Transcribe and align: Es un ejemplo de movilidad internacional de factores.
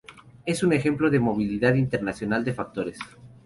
Es 0.47 0.63
un 0.63 0.73
ejemplo 0.73 1.11
de 1.11 1.19
movilidad 1.19 1.75
internacional 1.75 2.43
de 2.43 2.55
factores. 2.55 2.97